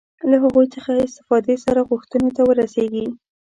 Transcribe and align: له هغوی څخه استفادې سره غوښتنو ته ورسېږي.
له 0.29 0.37
هغوی 0.43 0.67
څخه 0.75 0.91
استفادې 1.05 1.55
سره 1.65 1.87
غوښتنو 1.89 2.29
ته 2.35 2.41
ورسېږي. 2.47 3.05